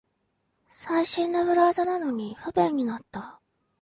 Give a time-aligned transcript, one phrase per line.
[0.71, 3.39] 最新のブラウザなのに不便になった